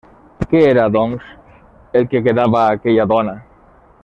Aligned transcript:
Què 0.53 0.61
era, 0.69 0.85
doncs, 0.95 1.27
el 2.01 2.09
que 2.15 2.25
quedava 2.29 2.61
a 2.63 2.67
aquella 2.79 3.07
dona? 3.17 3.41